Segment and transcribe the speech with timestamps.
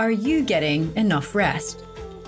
[0.00, 1.84] Are you getting enough rest?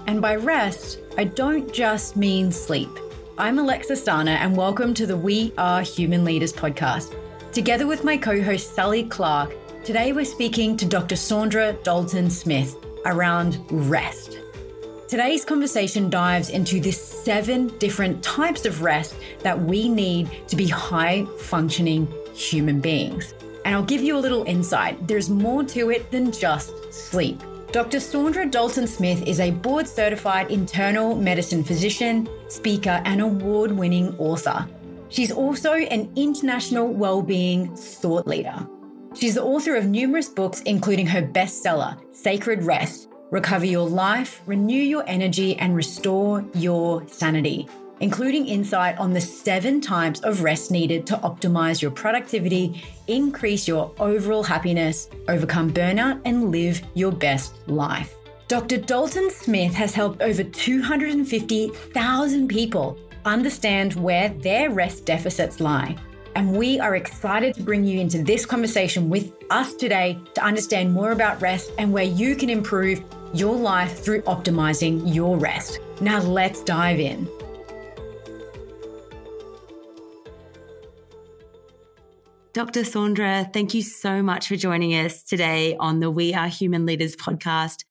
[0.07, 2.91] And by rest, I don't just mean sleep.
[3.39, 7.15] I'm Alexa Stana, and welcome to the We Are Human Leaders podcast.
[7.51, 9.55] Together with my co host Sally Clark,
[9.85, 11.15] today we're speaking to Dr.
[11.15, 12.77] Saundra Dalton Smith
[13.07, 14.39] around rest.
[15.09, 20.67] Today's conversation dives into the seven different types of rest that we need to be
[20.67, 23.33] high functioning human beings.
[23.65, 25.09] And I'll give you a little insight.
[25.09, 27.43] There's more to it than just sleep.
[27.73, 28.01] Dr.
[28.01, 34.69] Saundra Dalton Smith is a board certified internal medicine physician, speaker, and award winning author.
[35.09, 38.69] She's also an international well-being thought leader.
[39.15, 44.75] She's the author of numerous books, including her bestseller, Sacred Rest Recover Your Life, Renew
[44.75, 47.67] Your Energy, and Restore Your Sanity,
[48.03, 53.95] including insight on the seven types of rest needed to optimize your productivity, increase your
[53.99, 58.17] overall happiness, overcome burnout, and live your best life.
[58.49, 58.79] Dr.
[58.79, 65.97] Dalton Smith has helped over 250,000 people understand where their rest deficits lie.
[66.35, 70.93] And we are excited to bring you into this conversation with us today to understand
[70.93, 73.01] more about rest and where you can improve
[73.33, 75.79] your life through optimizing your rest.
[76.01, 77.29] Now, let's dive in.
[82.53, 82.81] Dr.
[82.83, 87.17] Saundra, thank you so much for joining us today on the We Are Human Leaders
[87.17, 87.85] podcast.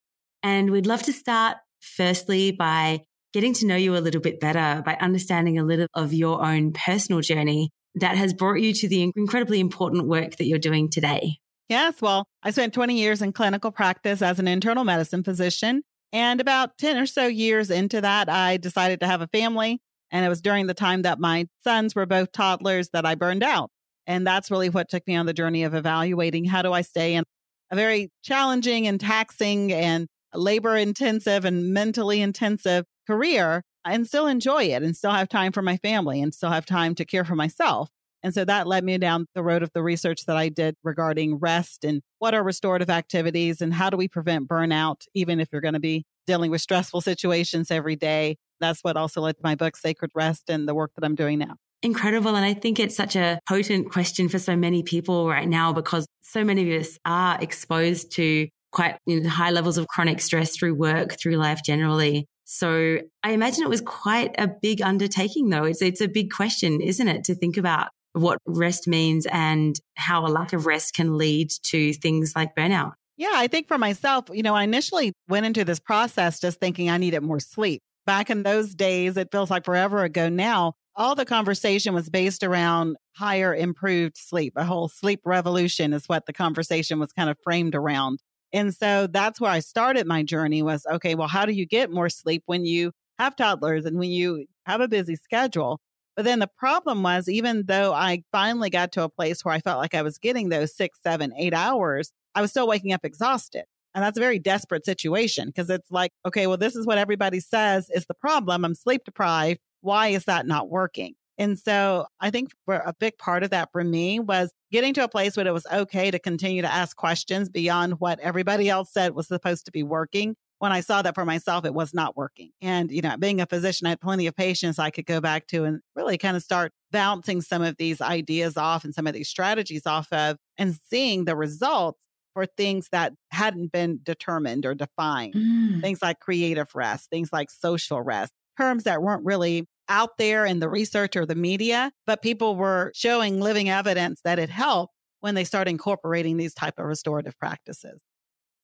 [0.44, 3.02] And we'd love to start firstly by
[3.34, 6.74] getting to know you a little bit better, by understanding a little of your own
[6.74, 11.40] personal journey that has brought you to the incredibly important work that you're doing today.
[11.68, 15.82] Yes, well, I spent 20 years in clinical practice as an internal medicine physician.
[16.14, 19.80] And about 10 or so years into that, I decided to have a family.
[20.12, 23.42] And it was during the time that my sons were both toddlers that I burned
[23.42, 23.72] out.
[24.08, 27.16] And that's really what took me on the journey of evaluating how do I stay
[27.16, 27.24] in
[27.72, 34.64] a very challenging and taxing and labor intensive and mentally intensive career and still enjoy
[34.66, 37.36] it and still have time for my family and still have time to care for
[37.36, 37.90] myself.
[38.24, 41.38] And so that led me down the road of the research that I did regarding
[41.38, 45.62] rest and what are restorative activities and how do we prevent burnout, even if you're
[45.62, 48.38] going to be dealing with stressful situations every day.
[48.60, 51.40] That's what also led to my book, Sacred Rest, and the work that I'm doing
[51.40, 52.36] now incredible.
[52.36, 56.06] And I think it's such a potent question for so many people right now because
[56.22, 60.56] so many of us are exposed to quite you know, high levels of chronic stress
[60.56, 62.26] through work, through life generally.
[62.46, 65.66] So I imagine it was quite a big undertaking though.
[65.66, 67.24] It's, it's a big question, isn't it?
[67.26, 71.94] To think about what rest means and how a lack of rest can lead to
[71.94, 72.94] things like burnout.
[73.18, 76.90] Yeah, I think for myself, you know, I initially went into this process just thinking
[76.90, 77.82] I needed more sleep.
[78.06, 82.44] Back in those days, it feels like forever ago now, all the conversation was based
[82.44, 84.54] around higher improved sleep.
[84.56, 88.20] A whole sleep revolution is what the conversation was kind of framed around.
[88.54, 91.92] And so that's where I started my journey was okay, well, how do you get
[91.92, 95.80] more sleep when you have toddlers and when you have a busy schedule?
[96.16, 99.60] But then the problem was, even though I finally got to a place where I
[99.60, 103.06] felt like I was getting those six, seven, eight hours, I was still waking up
[103.06, 103.64] exhausted.
[103.94, 107.40] And that's a very desperate situation because it's like, okay, well, this is what everybody
[107.40, 108.66] says is the problem.
[108.66, 111.16] I'm sleep deprived why is that not working?
[111.38, 115.04] And so I think for a big part of that for me was getting to
[115.04, 118.94] a place where it was okay to continue to ask questions beyond what everybody else
[118.94, 120.36] said was supposed to be working.
[120.60, 122.52] When I saw that for myself, it was not working.
[122.62, 125.48] And, you know, being a physician, I had plenty of patients I could go back
[125.48, 129.14] to and really kind of start bouncing some of these ideas off and some of
[129.14, 132.00] these strategies off of and seeing the results
[132.36, 135.34] for things that hadn't been determined or defined.
[135.34, 135.82] Mm.
[135.82, 140.60] Things like creative rest, things like social rest, terms that weren't really out there in
[140.60, 145.36] the research or the media, but people were showing living evidence that it helped when
[145.36, 148.02] they started incorporating these type of restorative practices.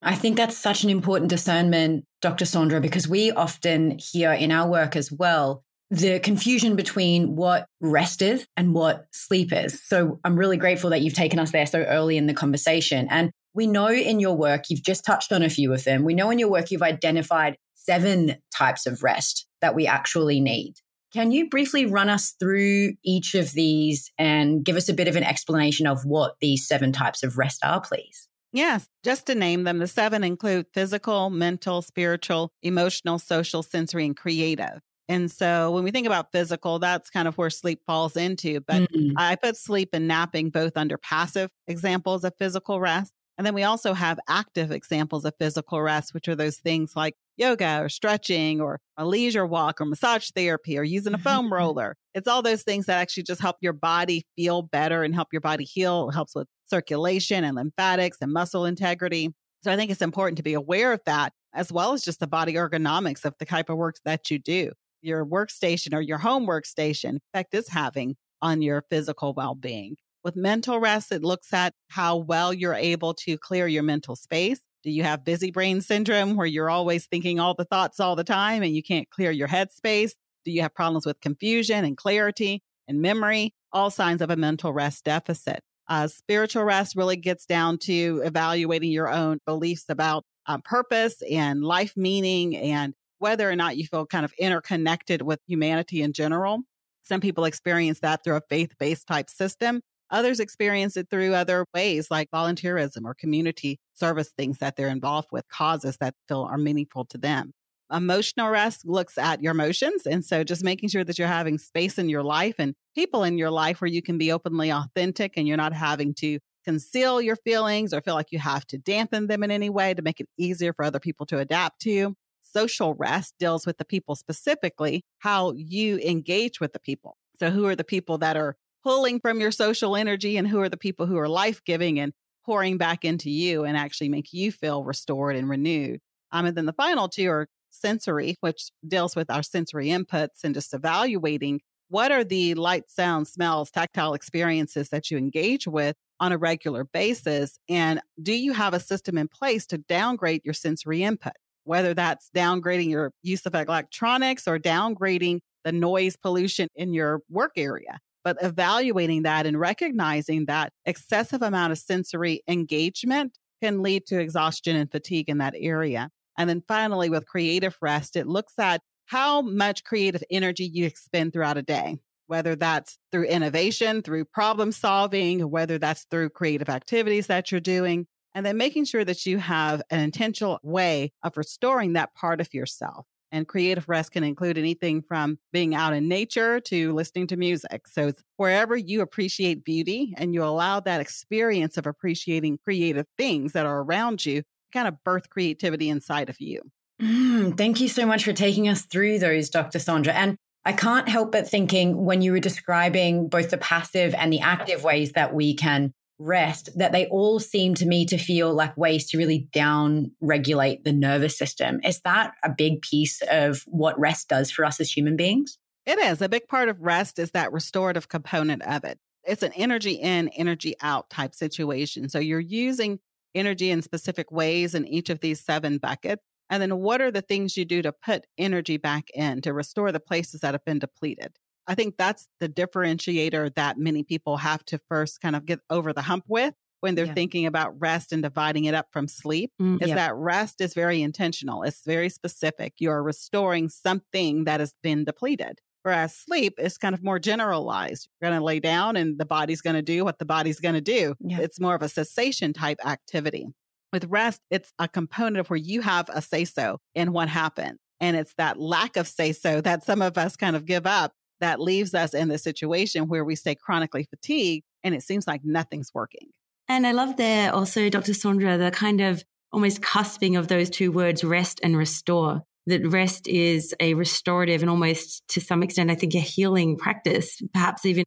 [0.02, 2.46] I think that's such an important discernment, Dr.
[2.46, 8.22] Saundra, because we often hear in our work as well the confusion between what rest
[8.22, 9.82] is and what sleep is.
[9.86, 13.08] So I'm really grateful that you've taken us there so early in the conversation.
[13.10, 16.04] And we know in your work, you've just touched on a few of them.
[16.04, 20.76] We know in your work, you've identified seven types of rest that we actually need.
[21.14, 25.16] Can you briefly run us through each of these and give us a bit of
[25.16, 28.28] an explanation of what these seven types of rest are, please?
[28.54, 34.18] Yes, just to name them, the seven include physical, mental, spiritual, emotional, social, sensory, and
[34.18, 34.82] creative.
[35.10, 38.60] And so when we think about physical, that's kind of where sleep falls into.
[38.62, 39.14] But mm-hmm.
[39.18, 43.14] I put sleep and napping both under passive examples of physical rest.
[43.38, 47.14] And then we also have active examples of physical rest, which are those things like
[47.38, 51.96] yoga or stretching or a leisure walk or massage therapy or using a foam roller.
[52.16, 55.42] It's all those things that actually just help your body feel better and help your
[55.42, 56.10] body heal.
[56.10, 59.30] It helps with circulation and lymphatics and muscle integrity.
[59.64, 62.28] So I think it's important to be aware of that, as well as just the
[62.28, 64.72] body ergonomics of the type of work that you do.
[65.02, 69.96] Your workstation or your home workstation effect is having on your physical well being.
[70.28, 74.60] With mental rest, it looks at how well you're able to clear your mental space.
[74.84, 78.26] Do you have busy brain syndrome where you're always thinking all the thoughts all the
[78.26, 80.16] time and you can't clear your head space?
[80.44, 83.54] Do you have problems with confusion and clarity and memory?
[83.72, 85.62] All signs of a mental rest deficit.
[85.88, 91.64] Uh, spiritual rest really gets down to evaluating your own beliefs about uh, purpose and
[91.64, 96.64] life meaning and whether or not you feel kind of interconnected with humanity in general.
[97.04, 99.82] Some people experience that through a faith based type system.
[100.10, 105.30] Others experience it through other ways like volunteerism or community service things that they're involved
[105.32, 107.52] with, causes that feel are meaningful to them.
[107.92, 110.06] Emotional rest looks at your emotions.
[110.06, 113.38] And so just making sure that you're having space in your life and people in
[113.38, 117.38] your life where you can be openly authentic and you're not having to conceal your
[117.38, 120.28] feelings or feel like you have to dampen them in any way to make it
[120.38, 122.14] easier for other people to adapt to.
[122.42, 127.16] Social rest deals with the people specifically, how you engage with the people.
[127.40, 130.70] So, who are the people that are pulling from your social energy and who are
[130.70, 132.14] the people who are life giving and
[132.46, 136.00] pouring back into you and actually make you feel restored and renewed?
[136.32, 140.54] Um, and then the final two are sensory, which deals with our sensory inputs and
[140.54, 146.32] just evaluating what are the light, sound, smells, tactile experiences that you engage with on
[146.32, 147.60] a regular basis?
[147.70, 151.34] And do you have a system in place to downgrade your sensory input?
[151.64, 157.54] Whether that's downgrading your use of electronics or downgrading the noise pollution in your work
[157.58, 158.00] area.
[158.28, 164.76] But evaluating that and recognizing that excessive amount of sensory engagement can lead to exhaustion
[164.76, 166.10] and fatigue in that area.
[166.38, 171.32] And then finally, with creative rest, it looks at how much creative energy you expend
[171.32, 177.28] throughout a day, whether that's through innovation, through problem solving, whether that's through creative activities
[177.28, 178.08] that you're doing.
[178.36, 182.54] And then making sure that you have an intentional way of restoring that part of
[182.54, 183.06] yourself.
[183.32, 187.88] And creative rest can include anything from being out in nature to listening to music.
[187.88, 193.54] So it's wherever you appreciate beauty and you allow that experience of appreciating creative things
[193.54, 194.44] that are around you,
[194.74, 196.62] kind of birth creativity inside of you.
[197.02, 199.80] Mm, thank you so much for taking us through those, Dr.
[199.80, 200.14] Saundra.
[200.14, 204.42] And I can't help but thinking when you were describing both the passive and the
[204.42, 208.76] active ways that we can rest, that they all seem to me to feel like
[208.78, 211.80] ways to really down regulate the nervous system.
[211.84, 215.58] Is that a big piece of what rest does for us as human beings?
[215.86, 216.22] It is.
[216.22, 219.00] A big part of rest is that restorative component of it.
[219.24, 222.10] It's an energy in, energy out type situation.
[222.10, 223.00] So you're using
[223.36, 226.24] energy in specific ways in each of these seven buckets.
[226.50, 229.92] And then what are the things you do to put energy back in to restore
[229.92, 231.38] the places that have been depleted?
[231.68, 235.94] I think that's the differentiator that many people have to first kind of get over
[235.94, 237.14] the hump with when they're yeah.
[237.14, 241.02] thinking about rest and dividing it up from sleep mm, is that rest is very
[241.02, 241.64] intentional.
[241.64, 242.74] It's very specific.
[242.78, 245.60] You're restoring something that has been depleted.
[245.84, 248.10] Whereas sleep is kind of more generalized.
[248.22, 250.76] You're going to lay down and the body's going to do what the body's going
[250.76, 251.16] to do.
[251.20, 251.40] Yeah.
[251.40, 253.48] It's more of a cessation type activity.
[253.94, 257.78] With rest, it's a component of where you have a say so in what happened.
[258.02, 261.14] And it's that lack of say so that some of us kind of give up
[261.40, 265.42] that leaves us in the situation where we stay chronically fatigued and it seems like
[265.44, 266.30] nothing's working.
[266.68, 268.12] And I love there also, Dr.
[268.12, 272.44] Saundra, the kind of almost cusping of those two words, rest and restore.
[272.66, 277.42] That rest is a restorative and almost to some extent, I think, a healing practice,
[277.54, 278.04] perhaps even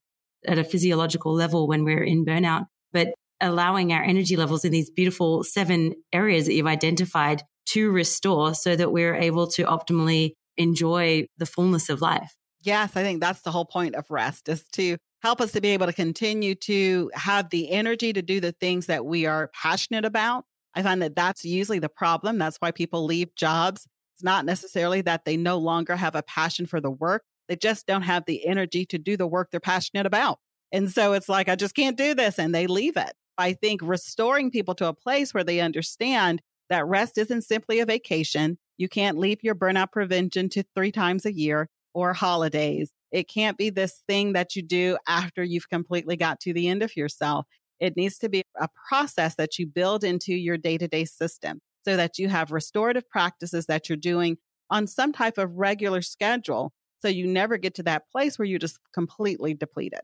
[0.47, 2.67] at a physiological level when we're in burnout.
[2.93, 8.55] But allowing our energy levels in these beautiful seven areas that you've identified to restore
[8.55, 12.35] so that we're able to optimally enjoy the fullness of life.
[12.63, 15.71] Yes, I think that's the whole point of rest is to help us to be
[15.71, 20.05] able to continue to have the energy to do the things that we are passionate
[20.05, 20.45] about.
[20.75, 22.39] I find that that's usually the problem.
[22.39, 23.87] That's why people leave jobs.
[24.15, 27.23] It's not necessarily that they no longer have a passion for the work.
[27.49, 30.39] They just don't have the energy to do the work they're passionate about.
[30.71, 32.39] And so it's like, I just can't do this.
[32.39, 33.13] And they leave it.
[33.39, 37.87] I think restoring people to a place where they understand that rest isn't simply a
[37.87, 38.59] vacation.
[38.77, 42.91] You can't leave your burnout prevention to three times a year or holidays.
[43.13, 46.83] It can't be this thing that you do after you've completely got to the end
[46.83, 47.47] of yourself.
[47.81, 51.61] It needs to be a process that you build into your day to day system
[51.85, 54.37] so that you have restorative practices that you're doing
[54.71, 56.73] on some type of regular schedule.
[57.01, 60.01] So you never get to that place where you're just completely depleted.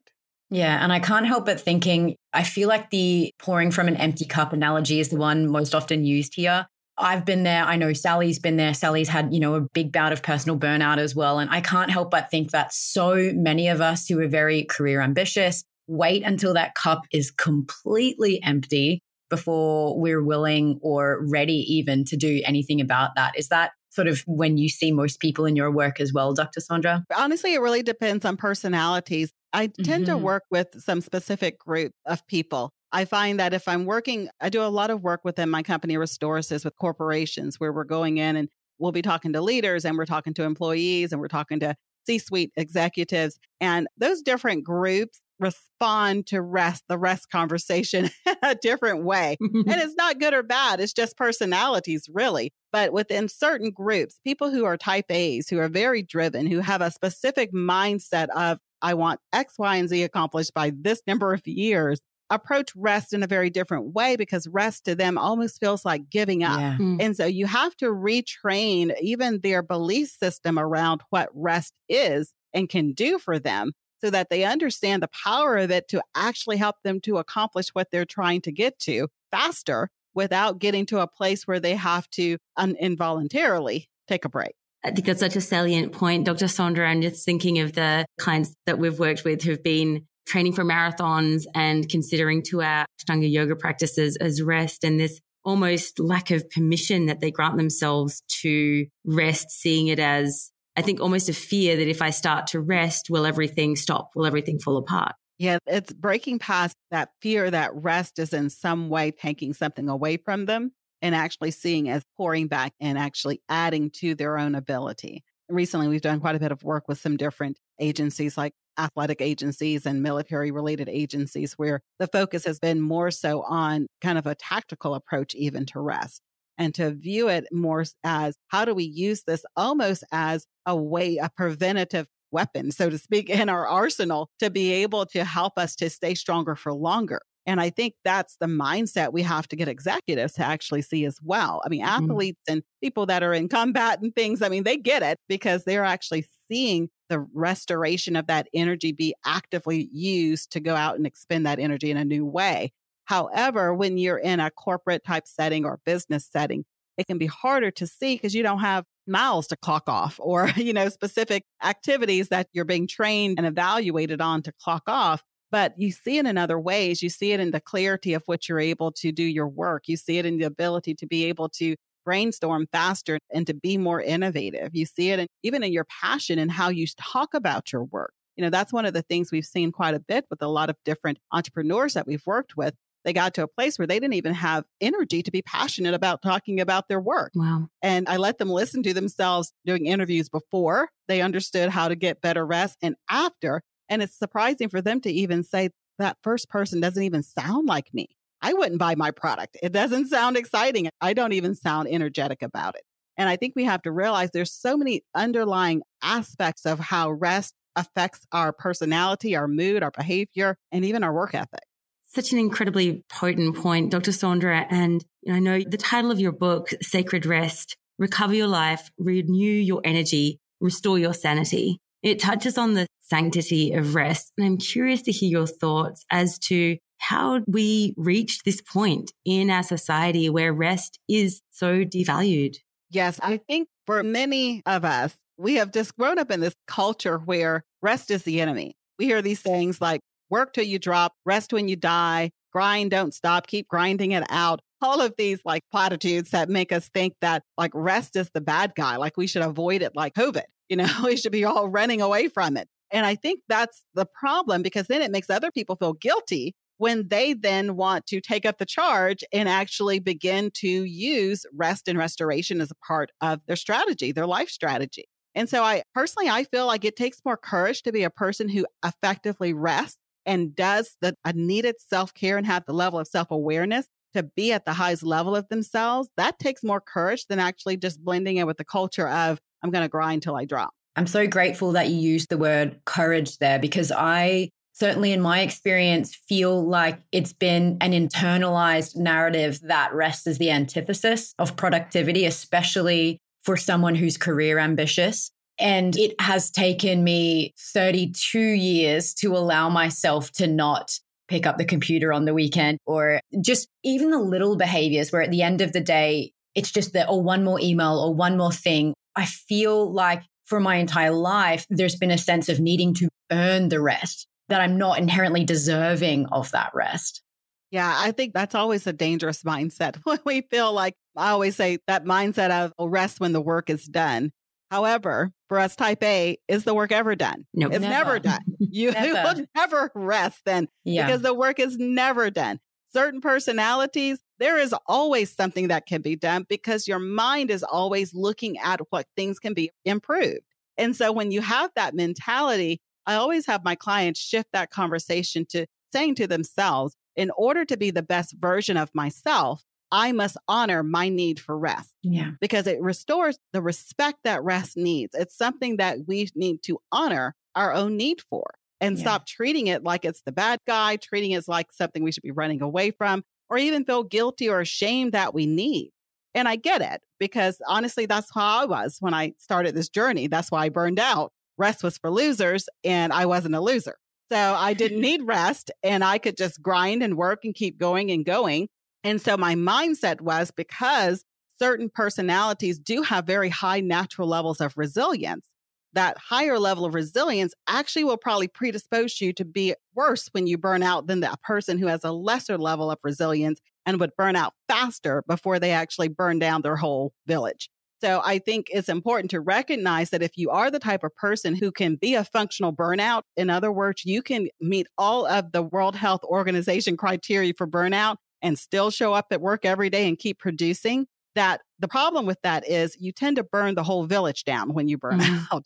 [0.48, 0.82] Yeah.
[0.82, 4.52] And I can't help but thinking, I feel like the pouring from an empty cup
[4.52, 6.66] analogy is the one most often used here.
[6.98, 7.64] I've been there.
[7.64, 8.74] I know Sally's been there.
[8.74, 11.38] Sally's had, you know, a big bout of personal burnout as well.
[11.38, 15.00] And I can't help but think that so many of us who are very career
[15.00, 22.16] ambitious wait until that cup is completely empty before we're willing or ready even to
[22.16, 23.38] do anything about that.
[23.38, 26.60] Is that sort of when you see most people in your work as well, Dr.
[26.60, 27.02] Saundra?
[27.16, 29.32] Honestly, it really depends on personalities.
[29.52, 30.18] I tend mm-hmm.
[30.18, 32.72] to work with some specific group of people.
[32.96, 35.98] I find that if I'm working, I do a lot of work within my company,
[35.98, 38.48] Restorasis, with corporations where we're going in and
[38.78, 41.76] we'll be talking to leaders and we're talking to employees and we're talking to
[42.06, 43.38] C suite executives.
[43.60, 49.36] And those different groups respond to rest, the rest conversation in a different way.
[49.40, 52.50] and it's not good or bad, it's just personalities, really.
[52.72, 56.80] But within certain groups, people who are type A's, who are very driven, who have
[56.80, 61.46] a specific mindset of, I want X, Y, and Z accomplished by this number of
[61.46, 62.00] years,
[62.30, 66.42] approach rest in a very different way because rest to them almost feels like giving
[66.42, 66.58] up.
[66.58, 66.76] Yeah.
[66.78, 67.00] Mm.
[67.00, 72.68] And so you have to retrain even their belief system around what rest is and
[72.68, 76.76] can do for them so that they understand the power of it to actually help
[76.84, 81.46] them to accomplish what they're trying to get to faster without getting to a place
[81.46, 84.54] where they have to un- involuntarily take a break.
[84.84, 86.46] I think that's such a salient point, Dr.
[86.46, 86.88] Saundra.
[86.88, 91.44] I'm just thinking of the clients that we've worked with who've been training for marathons
[91.54, 97.06] and considering two hour Ashtanga yoga practices as rest and this almost lack of permission
[97.06, 101.88] that they grant themselves to rest, seeing it as I think almost a fear that
[101.88, 104.10] if I start to rest, will everything stop?
[104.14, 105.12] Will everything fall apart?
[105.38, 110.16] Yeah, it's breaking past that fear that rest is in some way taking something away
[110.16, 115.24] from them and actually seeing as pouring back and actually adding to their own ability.
[115.48, 119.86] Recently, we've done quite a bit of work with some different agencies like athletic agencies
[119.86, 124.34] and military related agencies where the focus has been more so on kind of a
[124.34, 126.22] tactical approach, even to rest
[126.58, 131.16] and to view it more as how do we use this almost as a way,
[131.18, 135.76] a preventative weapon, so to speak, in our arsenal to be able to help us
[135.76, 137.20] to stay stronger for longer.
[137.48, 141.18] And I think that's the mindset we have to get executives to actually see as
[141.22, 141.62] well.
[141.64, 142.04] I mean, mm-hmm.
[142.04, 145.62] athletes and people that are in combat and things, I mean, they get it because
[145.62, 151.06] they're actually seeing the restoration of that energy be actively used to go out and
[151.06, 152.72] expend that energy in a new way.
[153.04, 156.64] However, when you're in a corporate type setting or business setting,
[156.98, 160.48] it can be harder to see because you don't have miles to clock off or,
[160.56, 165.22] you know, specific activities that you're being trained and evaluated on to clock off.
[165.52, 167.02] But you see it in other ways.
[167.02, 169.84] You see it in the clarity of what you're able to do your work.
[169.86, 173.76] You see it in the ability to be able to brainstorm faster and to be
[173.76, 174.70] more innovative.
[174.72, 178.14] You see it in, even in your passion and how you talk about your work.
[178.36, 180.70] You know, that's one of the things we've seen quite a bit with a lot
[180.70, 182.74] of different entrepreneurs that we've worked with
[183.06, 186.22] they got to a place where they didn't even have energy to be passionate about
[186.22, 187.30] talking about their work.
[187.36, 187.68] Wow.
[187.80, 192.20] And I let them listen to themselves doing interviews before they understood how to get
[192.20, 193.62] better rest and after.
[193.88, 195.70] And it's surprising for them to even say
[196.00, 198.08] that first person doesn't even sound like me.
[198.46, 199.56] I wouldn't buy my product.
[199.60, 200.88] It doesn't sound exciting.
[201.00, 202.82] I don't even sound energetic about it.
[203.16, 207.54] And I think we have to realize there's so many underlying aspects of how rest
[207.74, 211.64] affects our personality, our mood, our behavior, and even our work ethic
[212.08, 214.10] such an incredibly potent point, Dr.
[214.10, 214.64] Saundra.
[214.70, 219.82] And I know the title of your book, Sacred Rest, Recover Your Life, Renew Your
[219.84, 221.78] Energy, Restore Your Sanity.
[222.02, 224.32] It touches on the sanctity of rest.
[224.38, 229.50] And I'm curious to hear your thoughts as to how we reached this point in
[229.50, 232.56] our society where rest is so devalued.
[232.90, 237.18] Yes, I think for many of us, we have just grown up in this culture
[237.18, 238.74] where rest is the enemy.
[238.98, 240.00] We hear these things like
[240.30, 244.60] work till you drop, rest when you die, grind, don't stop, keep grinding it out.
[244.80, 248.72] All of these like platitudes that make us think that like rest is the bad
[248.76, 250.42] guy, like we should avoid it like COVID.
[250.68, 252.66] You know, we should be all running away from it.
[252.90, 257.08] And I think that's the problem because then it makes other people feel guilty when
[257.08, 261.98] they then want to take up the charge and actually begin to use rest and
[261.98, 265.04] restoration as a part of their strategy, their life strategy.
[265.34, 268.48] And so I personally I feel like it takes more courage to be a person
[268.48, 274.22] who effectively rests and does the needed self-care and have the level of self-awareness to
[274.22, 278.38] be at the highest level of themselves, that takes more courage than actually just blending
[278.38, 280.70] in with the culture of I'm going to grind till I drop.
[280.96, 285.40] I'm so grateful that you used the word courage there because I certainly in my
[285.40, 292.24] experience feel like it's been an internalized narrative that rest is the antithesis of productivity
[292.24, 299.68] especially for someone who's career ambitious and it has taken me 32 years to allow
[299.68, 304.56] myself to not pick up the computer on the weekend or just even the little
[304.56, 307.60] behaviors where at the end of the day, it's just that, or oh, one more
[307.60, 308.94] email or one more thing.
[309.14, 313.68] I feel like for my entire life, there's been a sense of needing to earn
[313.68, 317.22] the rest, that I'm not inherently deserving of that rest.
[317.70, 321.78] Yeah, I think that's always a dangerous mindset when we feel like I always say
[321.86, 324.32] that mindset of oh, rest when the work is done.
[324.70, 327.46] However, for us type A, is the work ever done?
[327.54, 328.40] No, nope, it's never, never done.
[328.58, 329.38] You never.
[329.38, 331.06] will never rest then yeah.
[331.06, 332.58] because the work is never done.
[332.92, 338.12] Certain personalities, there is always something that can be done because your mind is always
[338.14, 340.40] looking at what things can be improved.
[340.76, 345.46] And so when you have that mentality, I always have my clients shift that conversation
[345.50, 350.36] to saying to themselves, in order to be the best version of myself, I must
[350.48, 351.94] honor my need for rest.
[352.02, 352.32] Yeah.
[352.40, 355.14] Because it restores the respect that rest needs.
[355.14, 358.44] It's something that we need to honor our own need for
[358.80, 359.02] and yeah.
[359.02, 362.32] stop treating it like it's the bad guy, treating it like something we should be
[362.32, 365.92] running away from, or even feel guilty or ashamed that we need.
[366.34, 370.26] And I get it because honestly, that's how I was when I started this journey.
[370.26, 371.32] That's why I burned out.
[371.58, 373.96] Rest was for losers, and I wasn't a loser.
[374.30, 378.10] So I didn't need rest and I could just grind and work and keep going
[378.10, 378.68] and going.
[379.04, 381.24] And so my mindset was because
[381.58, 385.46] certain personalities do have very high natural levels of resilience,
[385.92, 390.58] that higher level of resilience actually will probably predispose you to be worse when you
[390.58, 394.36] burn out than that person who has a lesser level of resilience and would burn
[394.36, 397.70] out faster before they actually burn down their whole village.
[398.02, 401.54] So I think it's important to recognize that if you are the type of person
[401.54, 405.62] who can be a functional burnout, in other words, you can meet all of the
[405.62, 410.18] World Health Organization criteria for burnout and still show up at work every day and
[410.18, 414.44] keep producing, that the problem with that is you tend to burn the whole village
[414.44, 415.54] down when you burn mm-hmm.
[415.54, 415.64] out.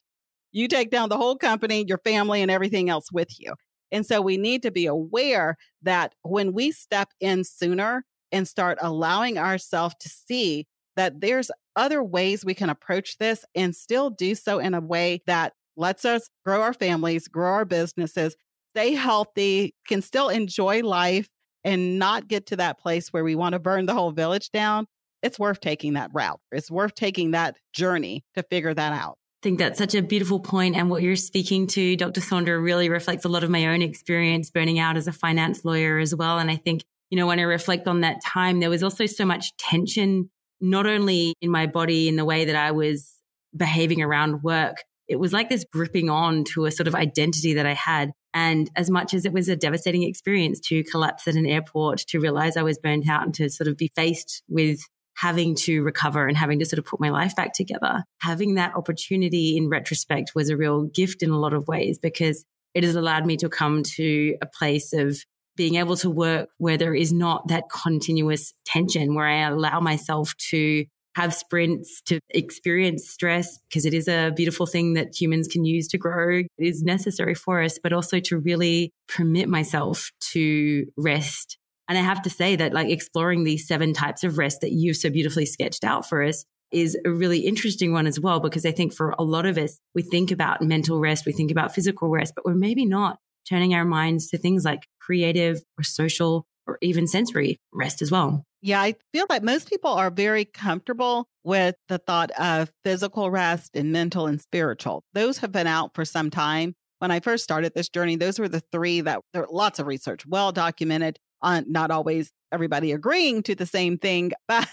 [0.53, 3.55] You take down the whole company, your family, and everything else with you.
[3.93, 8.79] And so we need to be aware that when we step in sooner and start
[8.81, 14.35] allowing ourselves to see that there's other ways we can approach this and still do
[14.35, 18.37] so in a way that lets us grow our families, grow our businesses,
[18.75, 21.29] stay healthy, can still enjoy life
[21.65, 24.87] and not get to that place where we want to burn the whole village down.
[25.23, 26.41] It's worth taking that route.
[26.51, 29.17] It's worth taking that journey to figure that out.
[29.43, 30.77] I think that's such a beautiful point.
[30.77, 32.21] And what you're speaking to, Dr.
[32.21, 35.99] Saundra, really reflects a lot of my own experience burning out as a finance lawyer
[35.99, 36.39] as well.
[36.39, 39.25] And I think, you know, when I reflect on that time, there was also so
[39.25, 40.31] much tension
[40.61, 43.11] not only in my body in the way that I was
[43.57, 47.67] behaving around work, it was like this gripping on to a sort of identity that
[47.67, 48.13] I had.
[48.33, 52.21] And as much as it was a devastating experience to collapse at an airport, to
[52.21, 54.81] realize I was burnt out and to sort of be faced with
[55.17, 58.75] having to recover and having to sort of put my life back together, having that
[58.77, 62.45] opportunity in retrospect was a real gift in a lot of ways because
[62.75, 65.19] it has allowed me to come to a place of
[65.61, 70.35] being able to work where there is not that continuous tension, where I allow myself
[70.49, 75.67] to have sprints to experience stress because it is a beautiful thing that humans can
[75.67, 76.39] use to grow.
[76.39, 81.59] It is necessary for us, but also to really permit myself to rest.
[81.89, 84.97] And I have to say that like exploring these seven types of rest that you've
[84.97, 88.73] so beautifully sketched out for us is a really interesting one as well, because I
[88.73, 92.09] think for a lot of us, we think about mental rest, we think about physical
[92.09, 96.79] rest, but we're maybe not turning our minds to things like creative or social or
[96.83, 98.45] even sensory rest as well.
[98.63, 103.71] Yeah, I feel like most people are very comfortable with the thought of physical rest
[103.75, 105.03] and mental and spiritual.
[105.15, 106.75] Those have been out for some time.
[106.99, 110.27] When I first started this journey, those were the three that there lots of research,
[110.27, 114.69] well documented on uh, not always everybody agreeing to the same thing, but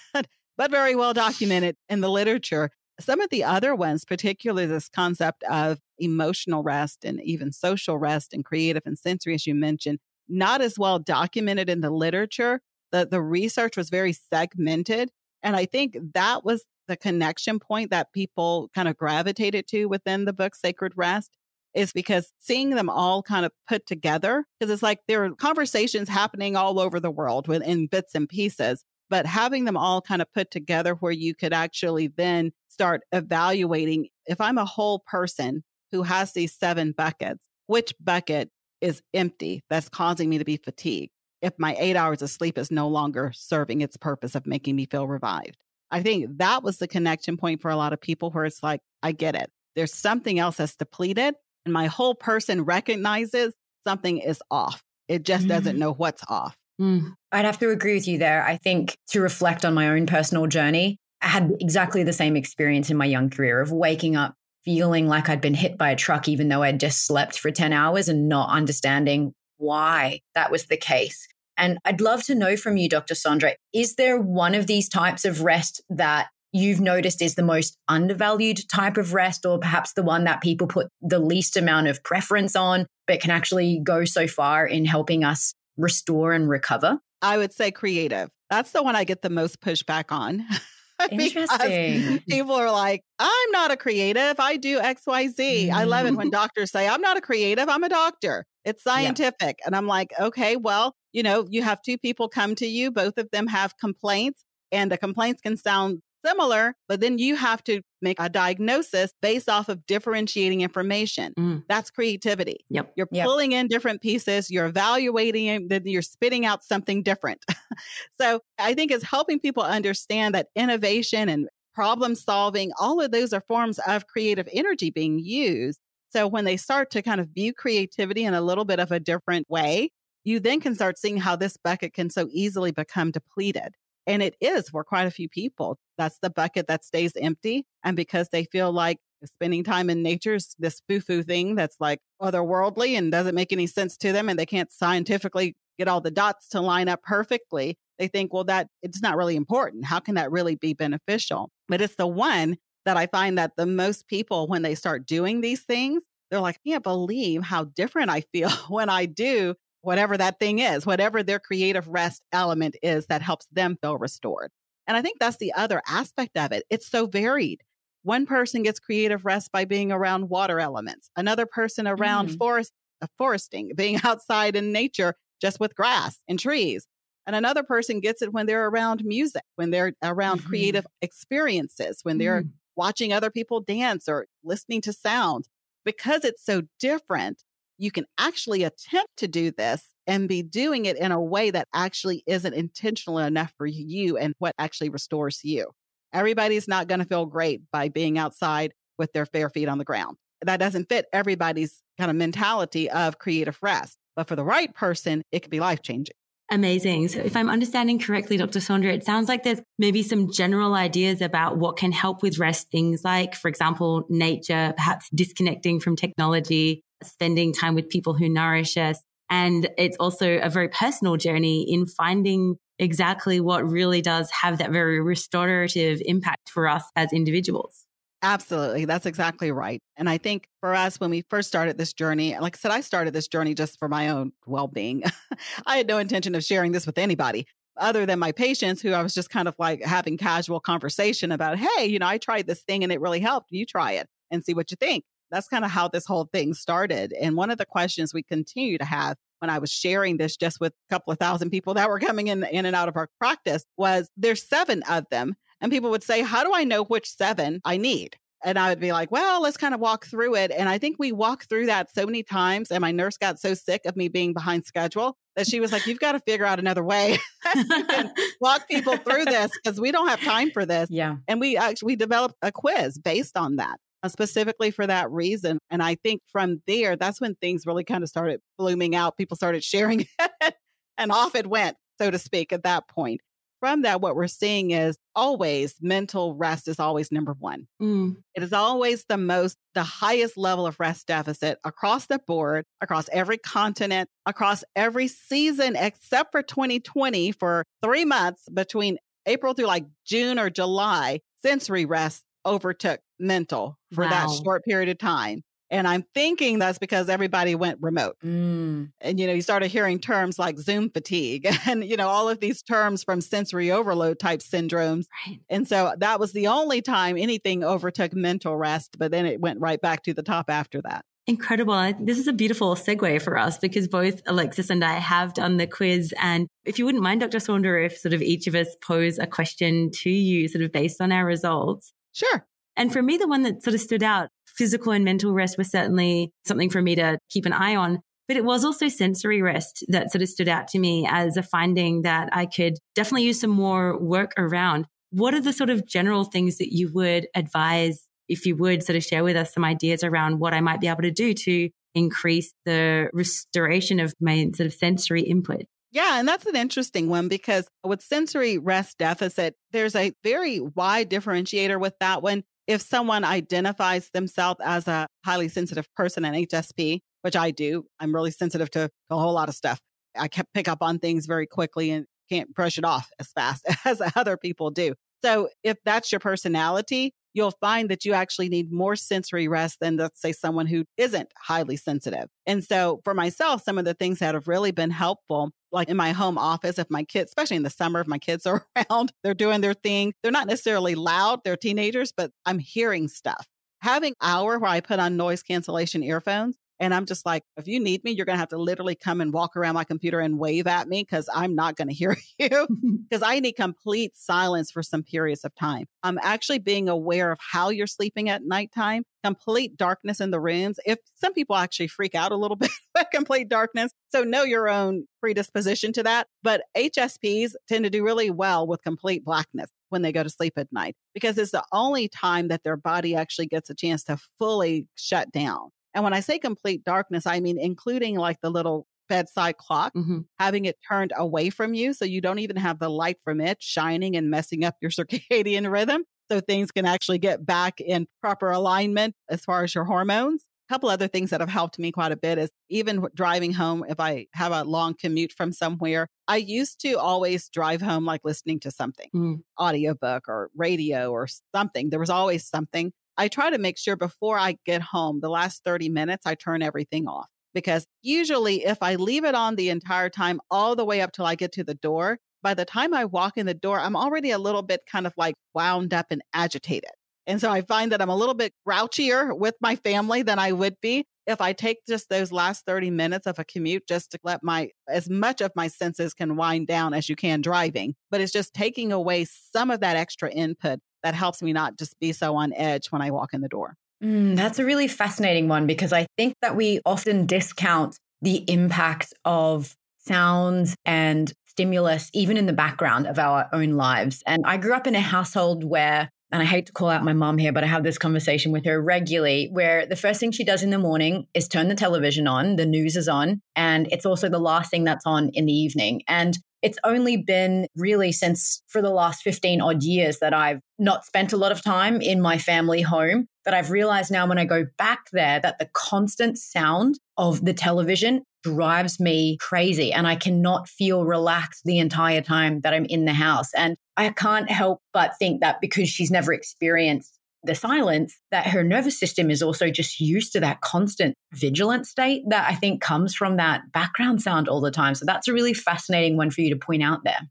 [0.57, 2.69] but very well documented in the literature.
[2.99, 8.33] Some of the other ones, particularly this concept of emotional rest and even social rest
[8.33, 12.61] and creative and sensory, as you mentioned, not as well documented in the literature.
[12.91, 15.11] The, the research was very segmented.
[15.43, 20.25] And I think that was the connection point that people kind of gravitated to within
[20.25, 21.31] the book Sacred Rest
[21.73, 26.09] is because seeing them all kind of put together, because it's like there are conversations
[26.09, 30.31] happening all over the world in bits and pieces, but having them all kind of
[30.33, 36.03] put together where you could actually then start evaluating if I'm a whole person who
[36.03, 38.49] has these seven buckets, which bucket
[38.81, 41.11] is empty that's causing me to be fatigued?
[41.41, 44.85] If my eight hours of sleep is no longer serving its purpose of making me
[44.85, 45.57] feel revived.
[45.91, 48.81] I think that was the connection point for a lot of people where it's like,
[49.01, 49.49] I get it.
[49.75, 54.83] There's something else that's depleted, and my whole person recognizes something is off.
[55.07, 55.49] It just mm.
[55.49, 56.57] doesn't know what's off.
[56.79, 57.13] Mm.
[57.31, 58.43] I'd have to agree with you there.
[58.45, 62.89] I think to reflect on my own personal journey, I had exactly the same experience
[62.89, 66.27] in my young career of waking up feeling like I'd been hit by a truck,
[66.27, 70.75] even though I'd just slept for 10 hours and not understanding why that was the
[70.75, 71.25] case.
[71.57, 73.13] And I'd love to know from you, Dr.
[73.13, 77.77] Saundra, is there one of these types of rest that you've noticed is the most
[77.87, 82.03] undervalued type of rest, or perhaps the one that people put the least amount of
[82.03, 86.99] preference on, but can actually go so far in helping us restore and recover?
[87.21, 88.29] I would say creative.
[88.49, 90.45] That's the one I get the most pushback on.
[91.11, 92.19] Interesting.
[92.27, 94.35] people are like, I'm not a creative.
[94.39, 95.67] I do XYZ.
[95.67, 95.71] Mm.
[95.71, 97.69] I love it when doctors say, I'm not a creative.
[97.69, 98.45] I'm a doctor.
[98.65, 99.57] It's scientific.
[99.59, 99.65] Yeah.
[99.65, 102.91] And I'm like, okay, well, you know, you have two people come to you.
[102.91, 107.63] Both of them have complaints and the complaints can sound similar, but then you have
[107.65, 111.33] to make a diagnosis based off of differentiating information.
[111.37, 111.63] Mm.
[111.69, 112.65] That's creativity.
[112.69, 112.93] Yep.
[112.95, 113.25] You're yep.
[113.25, 117.43] pulling in different pieces, you're evaluating it, then you're spitting out something different.
[118.21, 123.33] so I think it's helping people understand that innovation and problem solving, all of those
[123.33, 125.79] are forms of creative energy being used.
[126.09, 128.99] So when they start to kind of view creativity in a little bit of a
[128.99, 129.91] different way,
[130.23, 133.75] you then can start seeing how this bucket can so easily become depleted.
[134.07, 135.77] And it is for quite a few people.
[135.97, 137.65] That's the bucket that stays empty.
[137.83, 141.75] And because they feel like spending time in nature is this foo foo thing that's
[141.79, 146.01] like otherworldly and doesn't make any sense to them, and they can't scientifically get all
[146.01, 149.85] the dots to line up perfectly, they think, well, that it's not really important.
[149.85, 151.49] How can that really be beneficial?
[151.67, 155.41] But it's the one that I find that the most people, when they start doing
[155.41, 159.55] these things, they're like, I can't believe how different I feel when I do
[159.87, 164.51] whatever that thing is, whatever their creative rest element is that helps them feel restored.
[164.85, 166.63] And I think that's the other aspect of it.
[166.69, 167.61] It's so varied.
[168.03, 172.37] One person gets creative rest by being around water elements, another person around mm.
[172.37, 176.85] forest, uh, foresting, being outside in nature just with grass and trees.
[177.25, 180.49] And another person gets it when they're around music, when they're around mm-hmm.
[180.49, 182.49] creative experiences, when they're mm.
[182.75, 185.47] watching other people dance or listening to sound.
[185.85, 187.45] Because it's so different,
[187.77, 191.67] you can actually attempt to do this and be doing it in a way that
[191.73, 195.67] actually isn't intentional enough for you and what actually restores you.
[196.13, 199.83] Everybody's not going to feel great by being outside with their bare feet on the
[199.83, 200.17] ground.
[200.41, 203.97] That doesn't fit everybody's kind of mentality of creative rest.
[204.15, 206.15] But for the right person, it could be life changing.
[206.49, 207.09] Amazing.
[207.09, 208.59] So if I'm understanding correctly, Dr.
[208.59, 212.71] Saundra, it sounds like there's maybe some general ideas about what can help with rest.
[212.71, 218.77] Things like, for example, nature, perhaps disconnecting from technology, spending time with people who nourish
[218.77, 219.01] us.
[219.29, 224.71] And it's also a very personal journey in finding exactly what really does have that
[224.71, 227.85] very restorative impact for us as individuals.
[228.23, 228.85] Absolutely.
[228.85, 229.79] That's exactly right.
[229.95, 232.81] And I think for us, when we first started this journey, like I said, I
[232.81, 235.03] started this journey just for my own well being.
[235.65, 237.45] I had no intention of sharing this with anybody
[237.77, 241.59] other than my patients who I was just kind of like having casual conversation about,
[241.59, 243.51] hey, you know, I tried this thing and it really helped.
[243.51, 246.53] You try it and see what you think that's kind of how this whole thing
[246.53, 247.13] started.
[247.13, 250.59] And one of the questions we continue to have when I was sharing this just
[250.59, 253.09] with a couple of thousand people that were coming in, in and out of our
[253.19, 255.35] practice was there's seven of them.
[255.61, 258.15] And people would say, How do I know which seven I need?
[258.43, 260.51] And I would be like, well, let's kind of walk through it.
[260.51, 262.69] And I think we walked through that so many times.
[262.69, 265.87] And my nurse got so sick of me being behind schedule that she was like,
[265.87, 267.17] you've got to figure out another way
[267.53, 268.11] to
[268.41, 270.89] walk people through this because we don't have time for this.
[270.91, 271.15] Yeah.
[271.27, 273.79] And we actually we developed a quiz based on that.
[274.03, 275.57] Uh, specifically for that reason.
[275.71, 279.17] And I think from there, that's when things really kind of started blooming out.
[279.17, 280.55] People started sharing it
[280.99, 283.21] and off it went, so to speak, at that point.
[283.59, 287.67] From that, what we're seeing is always mental rest is always number one.
[287.81, 288.17] Mm.
[288.35, 293.09] It is always the most, the highest level of rest deficit across the board, across
[293.11, 299.87] every continent, across every season, except for 2020 for three months between April through like
[300.05, 301.21] June or July.
[301.41, 304.09] Sensory rest overtook mental for wow.
[304.09, 305.43] that short period of time.
[305.69, 308.15] And I'm thinking that's because everybody went remote.
[308.23, 308.91] Mm.
[309.01, 312.39] And, you know, you started hearing terms like Zoom fatigue and, you know, all of
[312.39, 315.05] these terms from sensory overload type syndromes.
[315.27, 315.39] Right.
[315.49, 319.59] And so that was the only time anything overtook mental rest, but then it went
[319.59, 321.03] right back to the top after that.
[321.29, 321.91] Incredible.
[321.99, 325.67] This is a beautiful segue for us because both Alexis and I have done the
[325.67, 326.13] quiz.
[326.21, 327.39] And if you wouldn't mind, Dr.
[327.39, 331.01] Saundra, if sort of each of us pose a question to you, sort of based
[331.01, 332.47] on our results, Sure.
[332.77, 335.69] And for me, the one that sort of stood out, physical and mental rest was
[335.69, 338.01] certainly something for me to keep an eye on.
[338.27, 341.43] But it was also sensory rest that sort of stood out to me as a
[341.43, 344.85] finding that I could definitely use some more work around.
[345.11, 348.97] What are the sort of general things that you would advise if you would sort
[348.97, 351.69] of share with us some ideas around what I might be able to do to
[351.95, 355.63] increase the restoration of my sort of sensory input?
[355.91, 361.09] Yeah, and that's an interesting one because with sensory rest deficit, there's a very wide
[361.09, 362.43] differentiator with that one.
[362.67, 368.13] If someone identifies themselves as a highly sensitive person, an HSP, which I do, I'm
[368.13, 369.79] really sensitive to a whole lot of stuff.
[370.17, 373.65] I can pick up on things very quickly and can't brush it off as fast
[373.85, 374.93] as other people do.
[375.23, 379.97] So if that's your personality, you'll find that you actually need more sensory rest than,
[379.97, 382.27] let's say, someone who isn't highly sensitive.
[382.45, 385.97] And so for myself, some of the things that have really been helpful like in
[385.97, 389.11] my home office, if my kids, especially in the summer, if my kids are around,
[389.23, 390.13] they're doing their thing.
[390.21, 393.47] They're not necessarily loud, they're teenagers, but I'm hearing stuff.
[393.81, 397.79] Having hour where I put on noise cancellation earphones and I'm just like, if you
[397.79, 400.37] need me, you're going to have to literally come and walk around my computer and
[400.37, 402.67] wave at me because I'm not going to hear you
[403.09, 405.85] because I need complete silence for some periods of time.
[406.03, 410.79] I'm actually being aware of how you're sleeping at nighttime, complete darkness in the rooms.
[410.85, 414.69] If some people actually freak out a little bit at complete darkness, so know your
[414.69, 416.27] own predisposition to that.
[416.43, 420.53] But HSPs tend to do really well with complete blackness when they go to sleep
[420.57, 424.17] at night because it's the only time that their body actually gets a chance to
[424.37, 425.69] fully shut down.
[425.97, 430.19] And when I say complete darkness, I mean including like the little bedside clock, mm-hmm.
[430.37, 433.57] having it turned away from you so you don't even have the light from it
[433.63, 436.03] shining and messing up your circadian rhythm.
[436.29, 440.45] So things can actually get back in proper alignment as far as your hormones.
[440.69, 443.83] A couple other things that have helped me quite a bit is even driving home
[443.89, 446.09] if I have a long commute from somewhere.
[446.27, 449.37] I used to always drive home like listening to something, mm.
[449.59, 451.89] audiobook or radio or something.
[451.89, 452.91] There was always something.
[453.17, 456.61] I try to make sure before I get home, the last 30 minutes, I turn
[456.61, 457.27] everything off.
[457.53, 461.25] Because usually, if I leave it on the entire time, all the way up till
[461.25, 464.31] I get to the door, by the time I walk in the door, I'm already
[464.31, 466.91] a little bit kind of like wound up and agitated.
[467.25, 470.53] And so I find that I'm a little bit grouchier with my family than I
[470.53, 474.19] would be if I take just those last 30 minutes of a commute just to
[474.23, 477.95] let my, as much of my senses can wind down as you can driving.
[478.09, 481.99] But it's just taking away some of that extra input that helps me not just
[481.99, 483.75] be so on edge when I walk in the door.
[484.03, 489.13] Mm, that's a really fascinating one because I think that we often discount the impact
[489.25, 494.21] of sounds and stimulus, even in the background of our own lives.
[494.27, 497.13] And I grew up in a household where and I hate to call out my
[497.13, 500.43] mom here, but I have this conversation with her regularly where the first thing she
[500.43, 504.05] does in the morning is turn the television on, the news is on, and it's
[504.05, 506.01] also the last thing that's on in the evening.
[506.07, 511.05] And it's only been really since for the last 15 odd years that I've not
[511.05, 513.27] spent a lot of time in my family home.
[513.45, 517.53] That I've realized now when I go back there that the constant sound of the
[517.53, 523.05] television drives me crazy and I cannot feel relaxed the entire time that I'm in
[523.05, 523.53] the house.
[523.55, 528.63] And I can't help but think that because she's never experienced the silence that her
[528.63, 533.15] nervous system is also just used to that constant vigilant state that I think comes
[533.15, 534.95] from that background sound all the time.
[534.95, 537.21] So that's a really fascinating one for you to point out there.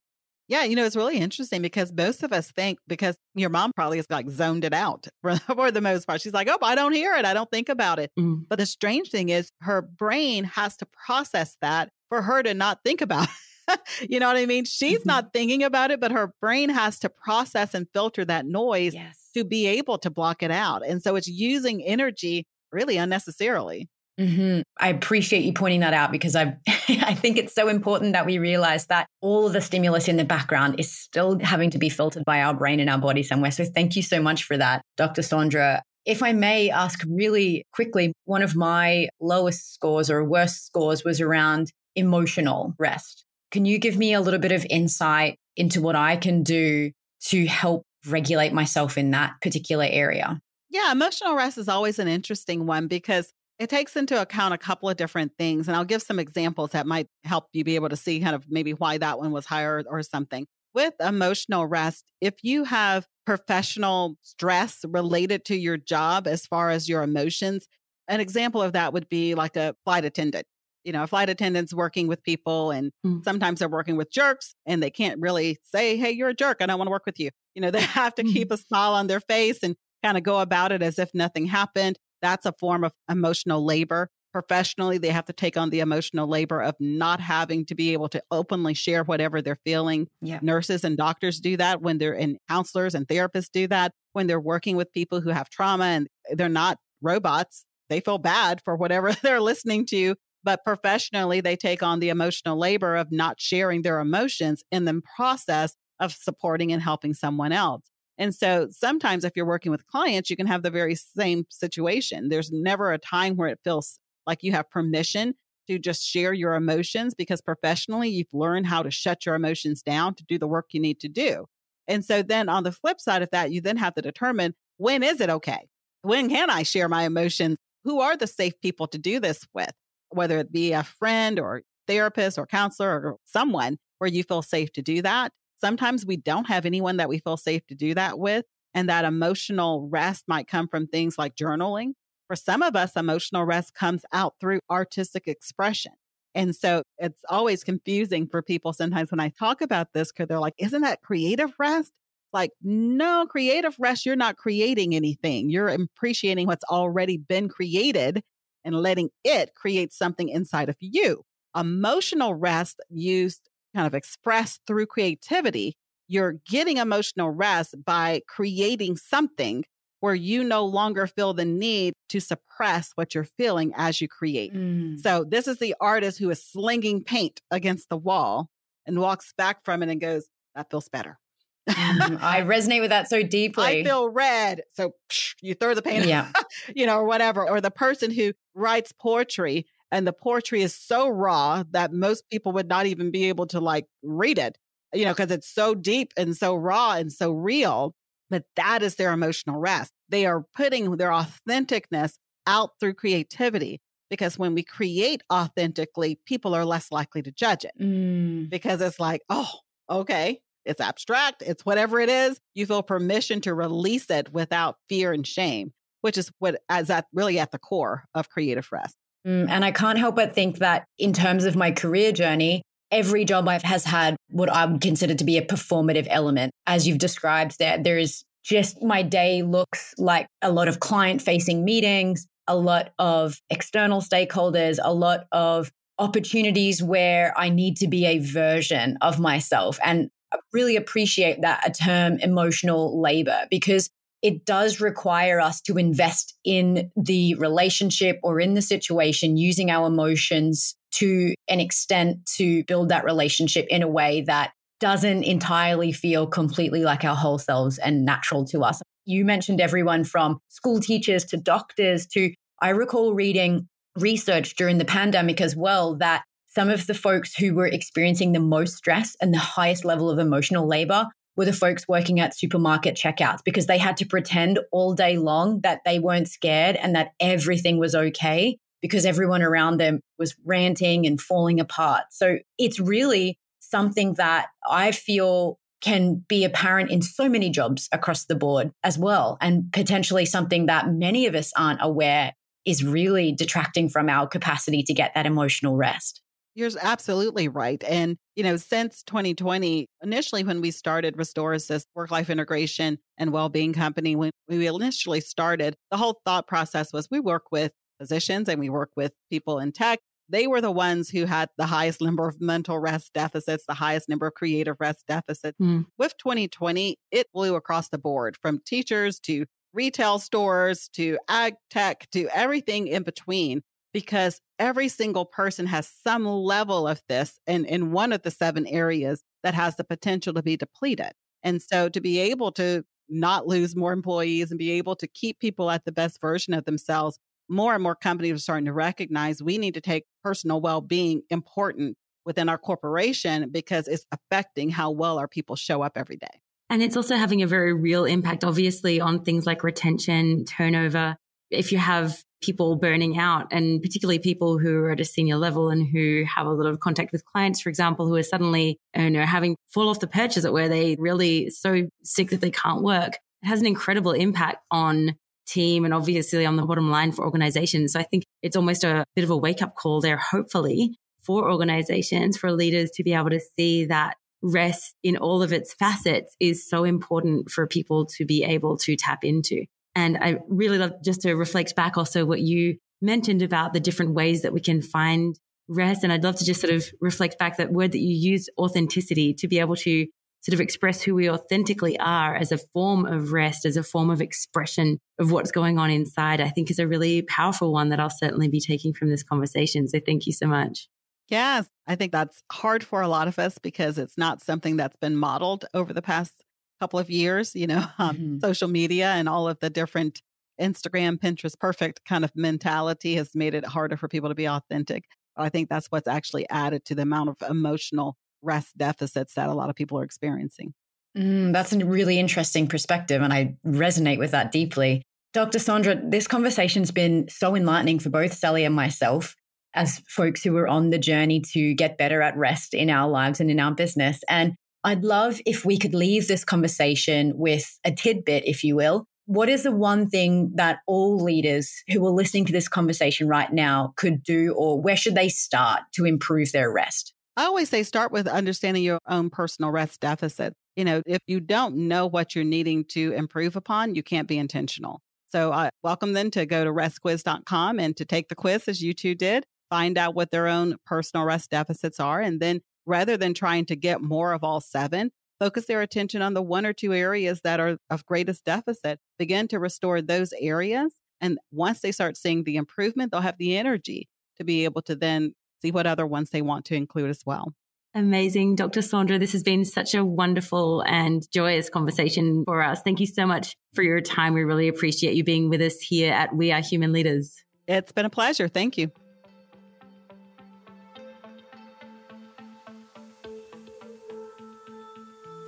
[0.48, 3.98] Yeah, you know, it's really interesting because most of us think because your mom probably
[3.98, 6.20] has like zoned it out for, for the most part.
[6.20, 7.24] She's like, oh, I don't hear it.
[7.24, 8.12] I don't think about it.
[8.18, 8.46] Mm.
[8.48, 12.80] But the strange thing is her brain has to process that for her to not
[12.84, 13.30] think about it.
[14.08, 14.64] you know what I mean?
[14.64, 15.08] She's mm-hmm.
[15.08, 19.30] not thinking about it, but her brain has to process and filter that noise yes.
[19.34, 20.86] to be able to block it out.
[20.86, 23.88] And so it's using energy really unnecessarily.
[24.18, 24.62] Mm-hmm.
[24.78, 26.56] I appreciate you pointing that out because I
[26.88, 30.24] I think it's so important that we realize that all of the stimulus in the
[30.24, 33.50] background is still having to be filtered by our brain and our body somewhere.
[33.50, 35.20] So thank you so much for that, Dr.
[35.20, 35.82] Saundra.
[36.06, 41.20] If I may ask really quickly, one of my lowest scores or worst scores was
[41.20, 43.25] around emotional rest.
[43.56, 46.90] Can you give me a little bit of insight into what I can do
[47.28, 50.42] to help regulate myself in that particular area?
[50.68, 54.90] Yeah, emotional rest is always an interesting one because it takes into account a couple
[54.90, 55.68] of different things.
[55.68, 58.44] And I'll give some examples that might help you be able to see kind of
[58.46, 60.46] maybe why that one was higher or something.
[60.74, 66.90] With emotional rest, if you have professional stress related to your job as far as
[66.90, 67.66] your emotions,
[68.06, 70.46] an example of that would be like a flight attendant
[70.86, 73.22] you know, flight attendants working with people and mm.
[73.24, 76.58] sometimes they're working with jerks and they can't really say, Hey, you're a jerk.
[76.60, 77.30] I don't want to work with you.
[77.56, 78.32] You know, they have to mm.
[78.32, 81.46] keep a smile on their face and kind of go about it as if nothing
[81.46, 81.98] happened.
[82.22, 84.08] That's a form of emotional labor.
[84.32, 88.08] Professionally, they have to take on the emotional labor of not having to be able
[88.10, 90.06] to openly share whatever they're feeling.
[90.20, 90.38] Yeah.
[90.40, 94.38] Nurses and doctors do that when they're in counselors and therapists do that when they're
[94.38, 97.64] working with people who have trauma and they're not robots.
[97.88, 102.56] They feel bad for whatever they're listening to but professionally, they take on the emotional
[102.56, 107.90] labor of not sharing their emotions in the process of supporting and helping someone else.
[108.16, 112.28] And so sometimes if you're working with clients, you can have the very same situation.
[112.28, 115.34] There's never a time where it feels like you have permission
[115.66, 120.14] to just share your emotions because professionally you've learned how to shut your emotions down
[120.14, 121.46] to do the work you need to do.
[121.88, 125.02] And so then on the flip side of that, you then have to determine when
[125.02, 125.66] is it okay?
[126.02, 127.58] When can I share my emotions?
[127.82, 129.72] Who are the safe people to do this with?
[130.10, 134.72] Whether it be a friend or therapist or counselor or someone where you feel safe
[134.72, 135.32] to do that.
[135.60, 138.44] Sometimes we don't have anyone that we feel safe to do that with.
[138.74, 141.92] And that emotional rest might come from things like journaling.
[142.28, 145.92] For some of us, emotional rest comes out through artistic expression.
[146.34, 150.40] And so it's always confusing for people sometimes when I talk about this because they're
[150.40, 151.92] like, isn't that creative rest?
[152.34, 155.48] Like, no, creative rest, you're not creating anything.
[155.48, 158.22] You're appreciating what's already been created
[158.66, 161.22] and letting it create something inside of you.
[161.56, 165.76] Emotional rest used kind of expressed through creativity.
[166.08, 169.64] You're getting emotional rest by creating something
[170.00, 174.52] where you no longer feel the need to suppress what you're feeling as you create.
[174.52, 175.00] Mm.
[175.00, 178.48] So, this is the artist who is slinging paint against the wall
[178.84, 181.18] and walks back from it and goes, That feels better.
[181.70, 183.64] mm, I resonate with that so deeply.
[183.64, 184.62] I feel red.
[184.74, 186.30] So psh, you throw the paint, yeah.
[186.74, 187.48] you know, or whatever.
[187.48, 192.52] Or the person who writes poetry and the poetry is so raw that most people
[192.52, 194.58] would not even be able to like read it,
[194.92, 197.94] you know, because it's so deep and so raw and so real
[198.30, 199.92] but that is their emotional rest.
[200.08, 202.14] They are putting their authenticness
[202.46, 207.72] out through creativity because when we create authentically, people are less likely to judge it
[207.80, 208.48] mm.
[208.48, 209.50] because it's like, oh,
[209.90, 212.38] okay, it's abstract, it's whatever it is.
[212.54, 217.06] You feel permission to release it without fear and shame, which is what is at
[217.12, 218.96] really at the core of creative rest.
[219.26, 223.24] Mm, and I can't help but think that in terms of my career journey, every
[223.24, 226.52] job I've has had what I would consider to be a performative element.
[226.66, 231.20] As you've described there, there is just my day looks like a lot of client
[231.20, 237.88] facing meetings, a lot of external stakeholders, a lot of opportunities where I need to
[237.88, 239.78] be a version of myself.
[239.84, 240.10] And
[240.52, 243.90] really appreciate that a term emotional labor because
[244.22, 249.86] it does require us to invest in the relationship or in the situation using our
[249.86, 256.26] emotions to an extent to build that relationship in a way that doesn't entirely feel
[256.26, 258.82] completely like our whole selves and natural to us.
[259.04, 264.84] You mentioned everyone from school teachers to doctors to, I recall reading research during the
[264.84, 266.24] pandemic as well that
[266.56, 270.18] some of the folks who were experiencing the most stress and the highest level of
[270.18, 274.94] emotional labor were the folks working at supermarket checkouts because they had to pretend all
[274.94, 280.00] day long that they weren't scared and that everything was okay because everyone around them
[280.18, 282.04] was ranting and falling apart.
[282.10, 288.24] So it's really something that I feel can be apparent in so many jobs across
[288.24, 292.32] the board as well, and potentially something that many of us aren't aware
[292.64, 296.22] is really detracting from our capacity to get that emotional rest.
[296.56, 297.84] You're absolutely right.
[297.84, 303.30] And, you know, since 2020, initially when we started Restore Assist Work Life Integration and
[303.30, 308.48] Wellbeing Company, when we initially started, the whole thought process was we work with physicians
[308.48, 309.98] and we work with people in tech.
[310.30, 314.08] They were the ones who had the highest number of mental rest deficits, the highest
[314.08, 315.58] number of creative rest deficits.
[315.60, 315.84] Mm.
[315.98, 322.08] With 2020, it blew across the board from teachers to retail stores to ag tech
[322.12, 323.62] to everything in between
[323.96, 328.66] because every single person has some level of this in, in one of the seven
[328.66, 331.12] areas that has the potential to be depleted.
[331.42, 335.38] And so to be able to not lose more employees and be able to keep
[335.38, 339.42] people at the best version of themselves more and more companies are starting to recognize
[339.42, 345.18] we need to take personal well-being important within our corporation because it's affecting how well
[345.18, 346.42] our people show up every day.
[346.68, 351.16] And it's also having a very real impact, obviously, on things like retention, turnover.
[351.50, 355.70] If you have people burning out and particularly people who are at a senior level
[355.70, 359.10] and who have a lot of contact with clients, for example, who are suddenly, you
[359.10, 362.50] know, having fall off the perch, as it were, they really so sick that they
[362.50, 363.14] can't work.
[363.42, 367.92] It has an incredible impact on team and obviously on the bottom line for organizations.
[367.92, 371.50] So I think it's almost a bit of a wake up call there, hopefully for
[371.50, 376.36] organizations, for leaders to be able to see that rest in all of its facets
[376.38, 379.64] is so important for people to be able to tap into.
[379.96, 384.12] And I really love just to reflect back also what you mentioned about the different
[384.12, 385.36] ways that we can find
[385.68, 386.04] rest.
[386.04, 389.34] And I'd love to just sort of reflect back that word that you used, authenticity,
[389.34, 390.06] to be able to
[390.42, 394.10] sort of express who we authentically are as a form of rest, as a form
[394.10, 397.98] of expression of what's going on inside, I think is a really powerful one that
[397.98, 399.88] I'll certainly be taking from this conversation.
[399.88, 400.88] So thank you so much.
[401.28, 404.96] Yes, I think that's hard for a lot of us because it's not something that's
[404.98, 406.44] been modeled over the past
[406.80, 408.38] couple of years, you know, um, mm-hmm.
[408.38, 410.22] social media and all of the different
[410.60, 415.04] Instagram, Pinterest perfect kind of mentality has made it harder for people to be authentic.
[415.36, 419.54] I think that's what's actually added to the amount of emotional rest deficits that a
[419.54, 420.72] lot of people are experiencing.
[421.16, 425.02] Mm, that's a really interesting perspective, and I resonate with that deeply.
[425.32, 425.58] Dr.
[425.58, 429.34] Saundra, this conversation's been so enlightening for both Sally and myself
[429.74, 433.40] as folks who are on the journey to get better at rest in our lives
[433.40, 434.20] and in our business.
[434.28, 434.54] And
[434.84, 439.48] I'd love if we could leave this conversation with a tidbit, if you will, what
[439.48, 443.92] is the one thing that all leaders who are listening to this conversation right now
[443.96, 447.12] could do, or where should they start to improve their rest?
[447.36, 450.54] I always say start with understanding your own personal rest deficit.
[450.76, 454.38] You know, if you don't know what you're needing to improve upon, you can't be
[454.38, 455.00] intentional.
[455.32, 458.94] So I welcome them to go to restquiz.com and to take the quiz as you
[458.94, 462.20] two did, find out what their own personal rest deficits are.
[462.20, 466.34] And then rather than trying to get more of all seven, focus their attention on
[466.34, 470.94] the one or two areas that are of greatest deficit, begin to restore those areas.
[471.20, 474.08] And once they start seeing the improvement, they'll have the energy
[474.38, 477.54] to be able to then see what other ones they want to include as well.
[477.94, 478.56] Amazing.
[478.56, 478.80] Dr.
[478.80, 482.82] Saundra, this has been such a wonderful and joyous conversation for us.
[482.82, 484.34] Thank you so much for your time.
[484.34, 487.42] We really appreciate you being with us here at We Are Human Leaders.
[487.66, 488.48] It's been a pleasure.
[488.48, 488.92] Thank you.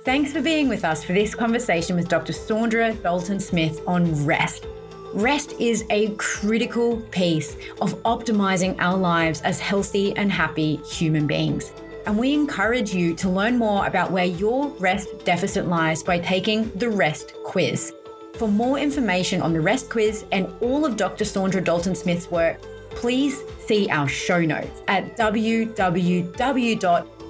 [0.09, 2.33] Thanks for being with us for this conversation with Dr.
[2.33, 4.65] Saundra Dalton Smith on rest.
[5.13, 11.71] Rest is a critical piece of optimizing our lives as healthy and happy human beings.
[12.07, 16.71] And we encourage you to learn more about where your rest deficit lies by taking
[16.71, 17.93] the REST quiz.
[18.33, 21.23] For more information on the REST quiz and all of Dr.
[21.23, 25.15] Saundra Dalton Smith's work, please see our show notes at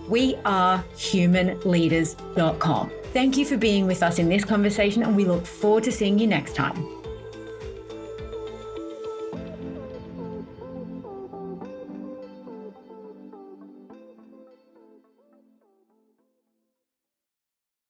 [0.09, 2.91] www.wearehumanleaders.com.
[3.11, 6.19] Thank you for being with us in this conversation, and we look forward to seeing
[6.19, 6.98] you next time.